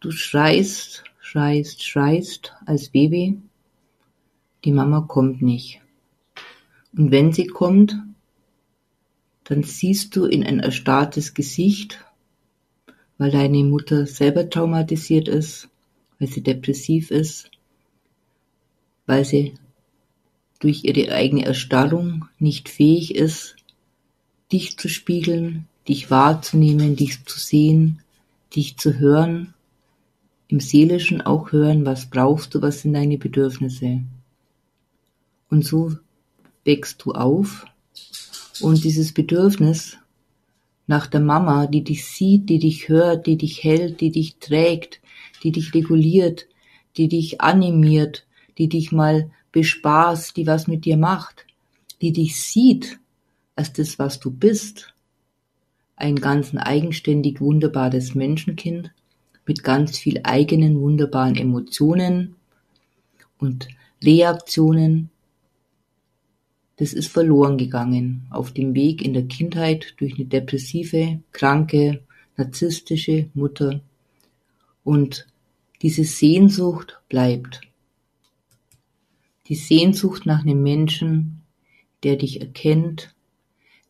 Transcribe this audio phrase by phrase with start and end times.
[0.00, 3.42] Du schreist, schreist, schreist als Baby,
[4.64, 5.80] die Mama kommt nicht.
[6.96, 7.96] Und wenn sie kommt,
[9.42, 12.04] dann siehst du in ein erstarrtes Gesicht,
[13.16, 15.68] weil deine Mutter selber traumatisiert ist,
[16.20, 17.50] weil sie depressiv ist,
[19.06, 19.54] weil sie
[20.60, 23.56] durch ihre eigene Erstarrung nicht fähig ist,
[24.52, 28.00] dich zu spiegeln, dich wahrzunehmen, dich zu sehen,
[28.54, 29.54] dich zu hören,
[30.48, 34.00] im Seelischen auch hören, was brauchst du, was sind deine Bedürfnisse.
[35.50, 35.92] Und so
[36.64, 37.66] wächst du auf.
[38.60, 39.98] Und dieses Bedürfnis
[40.86, 45.00] nach der Mama, die dich sieht, die dich hört, die dich hält, die dich trägt,
[45.42, 46.46] die dich reguliert,
[46.96, 51.46] die dich animiert, die dich mal bespaßt, die was mit dir macht,
[52.00, 52.98] die dich sieht
[53.54, 54.94] als das, was du bist,
[55.96, 58.92] ein ganz eigenständig wunderbares Menschenkind
[59.48, 62.36] mit ganz viel eigenen wunderbaren Emotionen
[63.38, 63.68] und
[64.04, 65.10] Reaktionen.
[66.76, 72.02] Das ist verloren gegangen auf dem Weg in der Kindheit durch eine depressive, kranke,
[72.36, 73.80] narzisstische Mutter.
[74.84, 75.26] Und
[75.82, 77.62] diese Sehnsucht bleibt.
[79.48, 81.40] Die Sehnsucht nach einem Menschen,
[82.02, 83.14] der dich erkennt,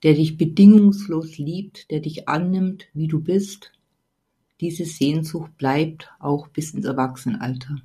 [0.05, 3.72] der dich bedingungslos liebt, der dich annimmt, wie du bist,
[4.61, 7.77] diese Sehnsucht bleibt auch bis ins Erwachsenenalter.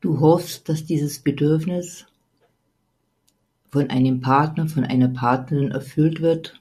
[0.00, 2.06] Du hoffst, dass dieses Bedürfnis
[3.70, 6.60] von einem Partner, von einer Partnerin erfüllt wird,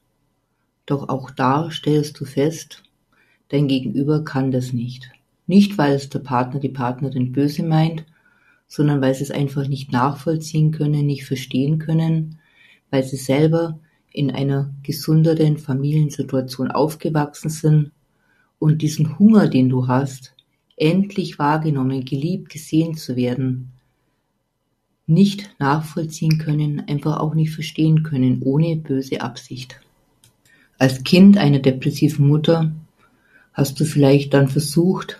[0.87, 2.83] doch auch da stellst du fest,
[3.49, 5.11] dein Gegenüber kann das nicht.
[5.45, 8.05] Nicht, weil es der Partner, die Partnerin böse meint,
[8.67, 12.39] sondern weil sie es einfach nicht nachvollziehen können, nicht verstehen können,
[12.89, 13.79] weil sie selber
[14.11, 17.91] in einer gesünderen Familiensituation aufgewachsen sind
[18.59, 20.33] und diesen Hunger, den du hast,
[20.75, 23.71] endlich wahrgenommen, geliebt, gesehen zu werden,
[25.05, 29.79] nicht nachvollziehen können, einfach auch nicht verstehen können, ohne böse Absicht.
[30.77, 32.71] Als Kind einer depressiven Mutter
[33.53, 35.19] hast du vielleicht dann versucht,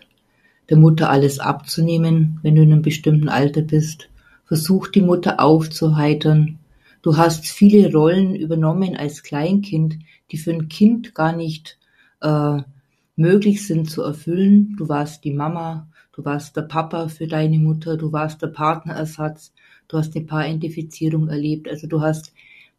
[0.70, 4.10] der Mutter alles abzunehmen, wenn du in einem bestimmten Alter bist,
[4.46, 6.60] versucht die Mutter aufzuheitern,
[7.08, 9.98] Du hast viele Rollen übernommen als Kleinkind,
[10.30, 11.78] die für ein Kind gar nicht
[12.22, 12.62] äh,
[13.18, 14.76] möglich sind zu erfüllen.
[14.78, 19.52] Du warst die Mama, du warst der Papa für deine Mutter, du warst der Partnerersatz,
[19.90, 21.68] du hast eine Paaridentifizierung erlebt.
[21.68, 22.32] Also du hast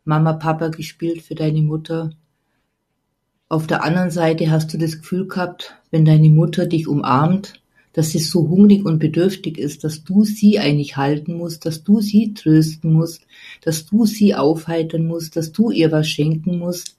[0.04, 2.10] Mama, Papa gespielt für deine Mutter.
[3.50, 7.60] Auf der anderen Seite hast du das Gefühl gehabt, wenn deine Mutter dich umarmt,
[7.92, 12.00] dass sie so hungrig und bedürftig ist, dass du sie eigentlich halten musst, dass du
[12.00, 13.26] sie trösten musst,
[13.62, 16.96] dass du sie aufheitern musst, dass du ihr was schenken musst.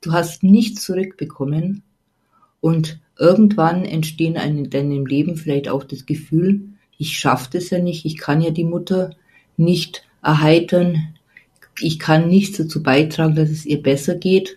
[0.00, 1.82] Du hast nichts zurückbekommen
[2.62, 6.62] und irgendwann entstehen in deinem Leben vielleicht auch das Gefühl,
[6.96, 9.10] ich schaffe das ja nicht, ich kann ja die Mutter
[9.56, 11.14] nicht erheitern,
[11.80, 14.56] ich kann nichts dazu beitragen, dass es ihr besser geht.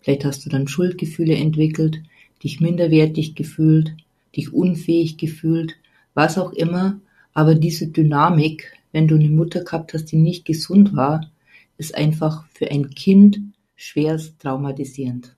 [0.00, 2.00] Vielleicht hast du dann Schuldgefühle entwickelt,
[2.44, 3.92] dich minderwertig gefühlt,
[4.36, 5.74] dich unfähig gefühlt,
[6.14, 7.00] was auch immer,
[7.34, 11.28] aber diese Dynamik, wenn du eine Mutter gehabt hast, die nicht gesund war,
[11.76, 13.40] ist einfach für ein Kind
[13.74, 15.34] schwerst traumatisierend.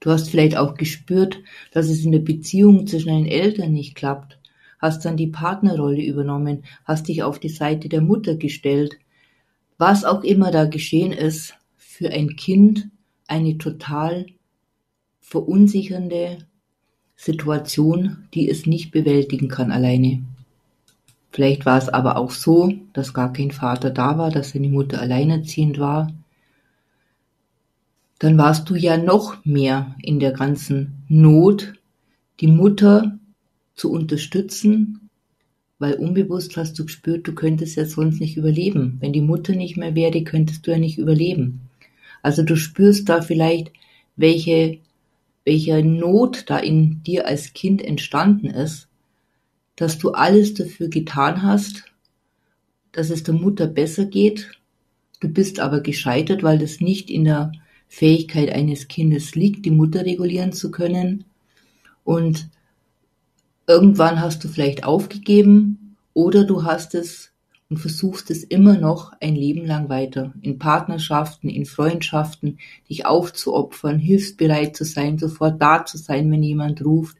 [0.00, 1.40] Du hast vielleicht auch gespürt,
[1.72, 4.38] dass es in der Beziehung zwischen deinen Eltern nicht klappt,
[4.78, 8.98] hast dann die Partnerrolle übernommen, hast dich auf die Seite der Mutter gestellt.
[9.76, 12.88] Was auch immer da geschehen ist, für ein Kind
[13.26, 14.26] eine total
[15.20, 16.38] verunsichernde,
[17.20, 20.22] Situation, die es nicht bewältigen kann alleine.
[21.32, 25.00] Vielleicht war es aber auch so, dass gar kein Vater da war, dass seine Mutter
[25.00, 26.12] alleinerziehend war.
[28.18, 31.74] Dann warst du ja noch mehr in der ganzen Not,
[32.40, 33.18] die Mutter
[33.74, 35.08] zu unterstützen,
[35.78, 38.96] weil unbewusst hast du gespürt, du könntest ja sonst nicht überleben.
[39.00, 41.60] Wenn die Mutter nicht mehr wäre, könntest du ja nicht überleben.
[42.22, 43.70] Also du spürst da vielleicht,
[44.16, 44.78] welche
[45.48, 48.86] welche Not da in dir als Kind entstanden ist,
[49.76, 51.84] dass du alles dafür getan hast,
[52.92, 54.50] dass es der Mutter besser geht.
[55.20, 57.52] Du bist aber gescheitert, weil das nicht in der
[57.88, 61.24] Fähigkeit eines Kindes liegt, die Mutter regulieren zu können.
[62.04, 62.48] Und
[63.66, 67.32] irgendwann hast du vielleicht aufgegeben oder du hast es
[67.70, 70.32] und versuchst es immer noch ein Leben lang weiter.
[70.40, 72.58] In Partnerschaften, in Freundschaften,
[72.88, 77.18] dich aufzuopfern, hilfsbereit zu sein, sofort da zu sein, wenn jemand ruft.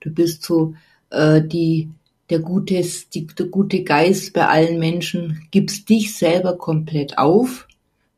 [0.00, 0.74] Du bist so
[1.10, 1.90] äh, die,
[2.30, 2.82] der, gute,
[3.12, 7.68] die, der gute Geist bei allen Menschen, gibst dich selber komplett auf,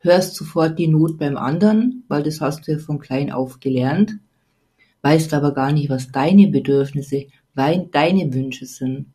[0.03, 4.19] hörst sofort die Not beim anderen, weil das hast du ja von klein auf gelernt.
[5.03, 9.07] weißt aber gar nicht, was deine Bedürfnisse, deine Wünsche sind.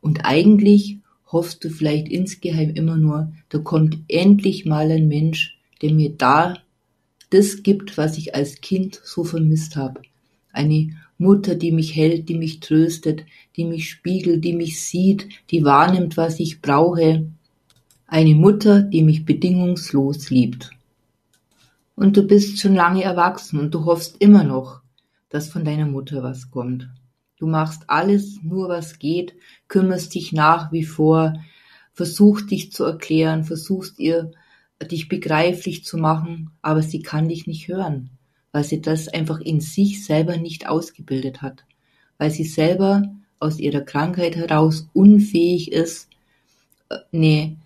[0.00, 5.92] Und eigentlich hoffst du vielleicht insgeheim immer nur, da kommt endlich mal ein Mensch, der
[5.92, 6.58] mir da
[7.30, 10.02] das gibt, was ich als Kind so vermisst habe.
[10.52, 13.24] Eine Mutter, die mich hält, die mich tröstet,
[13.56, 17.26] die mich spiegelt, die mich sieht, die wahrnimmt, was ich brauche.
[18.12, 20.72] Eine Mutter, die mich bedingungslos liebt.
[21.96, 24.82] Und du bist schon lange erwachsen und du hoffst immer noch,
[25.30, 26.90] dass von deiner Mutter was kommt.
[27.38, 29.34] Du machst alles nur, was geht,
[29.66, 31.32] kümmerst dich nach wie vor,
[31.94, 34.32] versuchst dich zu erklären, versuchst ihr
[34.90, 38.10] dich begreiflich zu machen, aber sie kann dich nicht hören,
[38.52, 41.64] weil sie das einfach in sich selber nicht ausgebildet hat,
[42.18, 43.04] weil sie selber
[43.40, 46.10] aus ihrer Krankheit heraus unfähig ist,
[47.10, 47.56] eine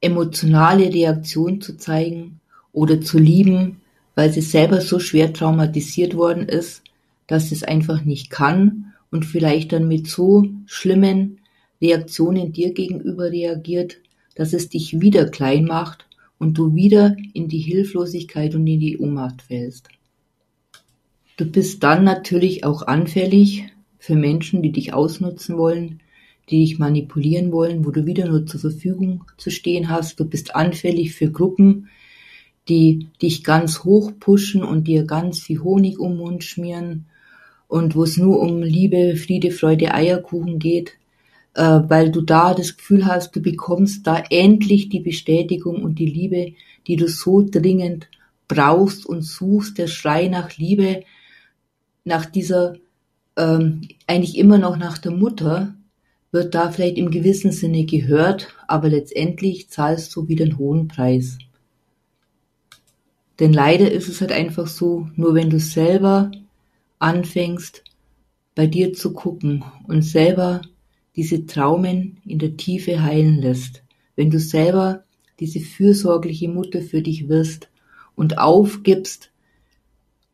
[0.00, 2.40] emotionale Reaktion zu zeigen
[2.72, 3.80] oder zu lieben,
[4.14, 6.82] weil sie selber so schwer traumatisiert worden ist,
[7.26, 11.38] dass sie es einfach nicht kann und vielleicht dann mit so schlimmen
[11.80, 13.98] Reaktionen dir gegenüber reagiert,
[14.34, 16.06] dass es dich wieder klein macht
[16.38, 19.88] und du wieder in die Hilflosigkeit und in die Ohnmacht fällst.
[21.36, 23.66] Du bist dann natürlich auch anfällig
[23.98, 26.00] für Menschen, die dich ausnutzen wollen,
[26.50, 30.18] die dich manipulieren wollen, wo du wieder nur zur Verfügung zu stehen hast.
[30.18, 31.88] Du bist anfällig für Gruppen,
[32.68, 37.06] die dich ganz hoch pushen und dir ganz viel Honig um den Mund schmieren.
[37.66, 40.92] Und wo es nur um Liebe, Friede, Freude, Eierkuchen geht,
[41.54, 46.06] äh, weil du da das Gefühl hast, du bekommst da endlich die Bestätigung und die
[46.06, 46.54] Liebe,
[46.86, 48.08] die du so dringend
[48.46, 51.02] brauchst und suchst, der Schrei nach Liebe,
[52.04, 52.76] nach dieser,
[53.36, 55.74] ähm, eigentlich immer noch nach der Mutter,
[56.30, 61.38] wird da vielleicht im gewissen Sinne gehört, aber letztendlich zahlst du wieder einen hohen Preis.
[63.40, 66.30] Denn leider ist es halt einfach so, nur wenn du selber
[66.98, 67.84] anfängst,
[68.54, 70.62] bei dir zu gucken und selber
[71.14, 73.82] diese Traumen in der Tiefe heilen lässt,
[74.16, 75.04] wenn du selber
[75.38, 77.68] diese fürsorgliche Mutter für dich wirst
[78.16, 79.30] und aufgibst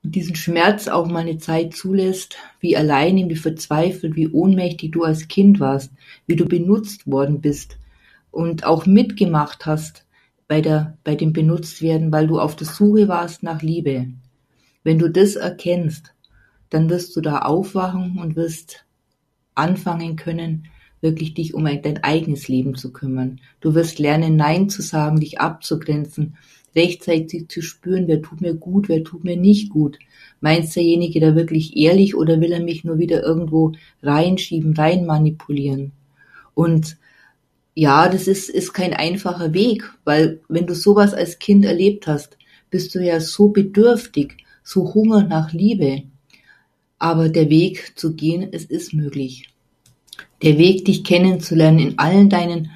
[0.04, 5.28] diesen Schmerz auch mal eine Zeit zulässt, wie alleine, wie verzweifelt, wie ohnmächtig du als
[5.28, 5.92] Kind warst,
[6.26, 7.78] wie du benutzt worden bist
[8.30, 10.04] und auch mitgemacht hast
[10.46, 14.08] bei der, bei dem Benutztwerden, weil du auf der Suche warst nach Liebe.
[14.82, 16.14] Wenn du das erkennst,
[16.68, 18.84] dann wirst du da aufwachen und wirst
[19.54, 20.66] anfangen können,
[21.00, 23.40] wirklich dich um dein eigenes Leben zu kümmern.
[23.60, 26.36] Du wirst lernen, Nein zu sagen, dich abzugrenzen,
[26.74, 29.98] rechtzeitig zu spüren, wer tut mir gut, wer tut mir nicht gut.
[30.40, 33.72] Meinst derjenige da wirklich ehrlich oder will er mich nur wieder irgendwo
[34.02, 35.92] reinschieben, rein manipulieren?
[36.54, 36.96] Und
[37.74, 42.36] ja, das ist, ist kein einfacher Weg, weil wenn du sowas als Kind erlebt hast,
[42.70, 46.02] bist du ja so bedürftig, so Hunger nach Liebe.
[46.98, 49.48] Aber der Weg zu gehen, es ist möglich.
[50.42, 52.70] Der Weg, dich kennenzulernen in allen deinen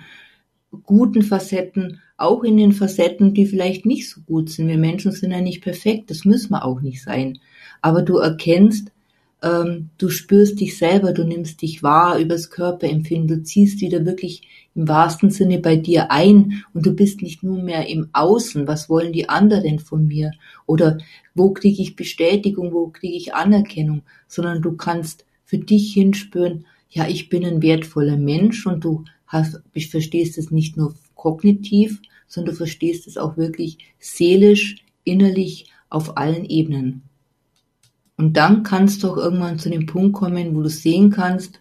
[0.84, 4.68] guten Facetten, auch in den Facetten, die vielleicht nicht so gut sind.
[4.68, 7.38] Wir Menschen sind ja nicht perfekt, das müssen wir auch nicht sein.
[7.80, 8.90] Aber du erkennst,
[9.40, 14.42] ähm, du spürst dich selber, du nimmst dich wahr übers Körperempfinden, du ziehst wieder wirklich
[14.74, 18.90] im wahrsten Sinne bei dir ein und du bist nicht nur mehr im Außen, was
[18.90, 20.32] wollen die anderen von mir
[20.66, 20.98] oder
[21.36, 27.06] wo kriege ich Bestätigung, wo kriege ich Anerkennung, sondern du kannst für dich hinspüren, ja,
[27.06, 32.56] ich bin ein wertvoller Mensch und du hast, verstehst es nicht nur kognitiv, sondern du
[32.56, 37.02] verstehst es auch wirklich seelisch, innerlich auf allen Ebenen.
[38.16, 41.60] Und dann kannst du auch irgendwann zu dem Punkt kommen, wo du sehen kannst,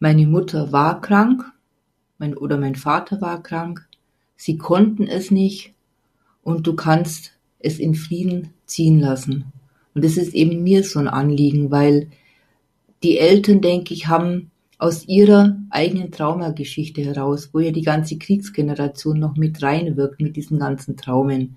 [0.00, 1.44] meine Mutter war krank,
[2.18, 3.86] mein, oder mein Vater war krank,
[4.36, 5.74] sie konnten es nicht
[6.42, 9.52] und du kannst es in Frieden ziehen lassen.
[9.94, 12.08] Und das ist eben mir so ein Anliegen, weil
[13.02, 14.49] die Eltern, denke ich, haben
[14.80, 20.58] aus ihrer eigenen Traumageschichte heraus, wo ja die ganze Kriegsgeneration noch mit reinwirkt mit diesen
[20.58, 21.56] ganzen Traumen,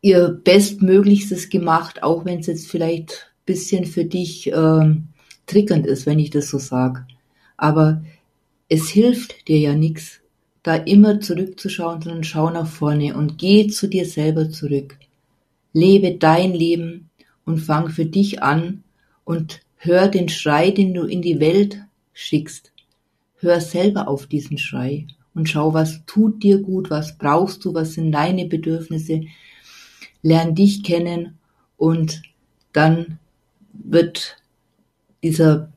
[0.00, 4.96] ihr Bestmöglichstes gemacht, auch wenn es jetzt vielleicht bisschen für dich äh,
[5.44, 7.04] triggernd ist, wenn ich das so sag.
[7.58, 8.02] Aber
[8.70, 10.20] es hilft dir ja nichts,
[10.62, 14.96] da immer zurückzuschauen, sondern schau nach vorne und geh zu dir selber zurück.
[15.74, 17.10] Lebe dein Leben
[17.44, 18.82] und fang für dich an
[19.24, 21.78] und hör den Schrei, den du in die Welt
[22.12, 22.72] schickst.
[23.36, 27.94] Hör selber auf diesen Schrei und schau, was tut dir gut, was brauchst du, was
[27.94, 29.22] sind deine Bedürfnisse,
[30.22, 31.38] lern dich kennen
[31.76, 32.22] und
[32.72, 33.18] dann
[33.72, 34.36] wird
[35.22, 35.72] dieser,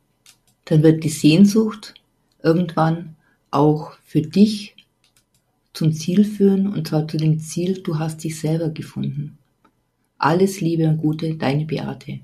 [0.65, 1.95] dann wird die Sehnsucht
[2.41, 3.15] irgendwann
[3.51, 4.75] auch für dich
[5.73, 9.37] zum Ziel führen und zwar zu dem Ziel, du hast dich selber gefunden.
[10.17, 12.19] Alles Liebe und Gute, deine Beate.